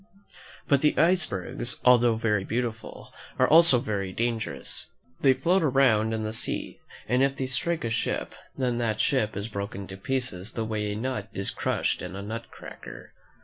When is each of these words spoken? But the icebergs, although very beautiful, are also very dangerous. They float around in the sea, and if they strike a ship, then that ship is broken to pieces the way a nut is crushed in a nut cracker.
But 0.67 0.81
the 0.81 0.97
icebergs, 0.97 1.79
although 1.85 2.15
very 2.15 2.43
beautiful, 2.43 3.13
are 3.37 3.47
also 3.47 3.77
very 3.77 4.11
dangerous. 4.11 4.87
They 5.21 5.35
float 5.35 5.61
around 5.61 6.11
in 6.11 6.23
the 6.23 6.33
sea, 6.33 6.79
and 7.07 7.21
if 7.21 7.35
they 7.35 7.45
strike 7.45 7.83
a 7.83 7.91
ship, 7.91 8.33
then 8.57 8.79
that 8.79 8.99
ship 8.99 9.37
is 9.37 9.47
broken 9.47 9.85
to 9.85 9.97
pieces 9.97 10.53
the 10.53 10.65
way 10.65 10.91
a 10.91 10.95
nut 10.95 11.27
is 11.33 11.51
crushed 11.51 12.01
in 12.01 12.15
a 12.15 12.23
nut 12.23 12.49
cracker. 12.49 13.11